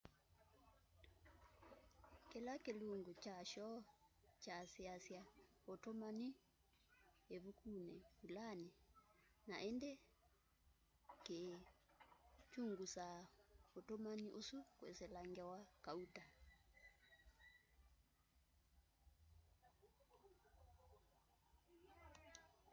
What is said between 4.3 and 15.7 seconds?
kyasyiasya utumani ivukuni vulani na indi kiikyungusa utumani usu kwisila ngewa